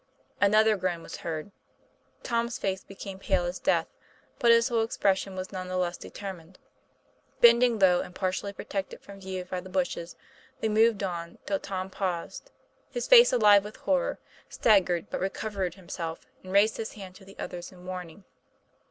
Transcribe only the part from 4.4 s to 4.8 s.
his